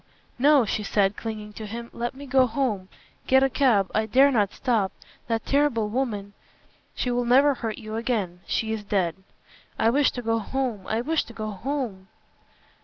[0.39, 2.89] no," she said, clinging to him, "let me go home.
[3.27, 3.91] Get a cab.
[3.93, 4.91] I dare not stop.
[5.27, 6.33] That terrible woman"
[6.95, 8.39] "She will never hurt you again.
[8.47, 9.15] She is dead."
[9.77, 12.07] "I wish to go home I wish to go home."